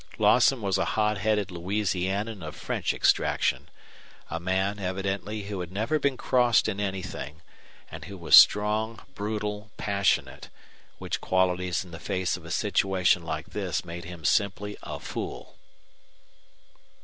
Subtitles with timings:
[0.17, 3.69] Lawson was a hot headed Louisianian of French extraction;
[4.31, 7.43] a man, evidently, who had never been crossed in anything,
[7.91, 10.49] and who was strong, brutal, passionate,
[10.97, 15.55] which qualities in the face of a situation like this made him simply a fool.